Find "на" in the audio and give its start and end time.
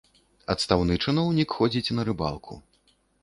1.97-2.07